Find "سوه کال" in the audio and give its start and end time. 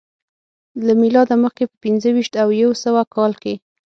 2.83-3.31